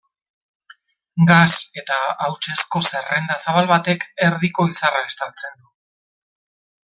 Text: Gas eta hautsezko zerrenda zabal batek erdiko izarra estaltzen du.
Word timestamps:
Gas 1.31 1.51
eta 1.81 1.97
hautsezko 2.27 2.81
zerrenda 2.87 3.37
zabal 3.45 3.69
batek 3.73 4.07
erdiko 4.29 4.67
izarra 4.75 5.05
estaltzen 5.11 5.57
du. 5.61 5.71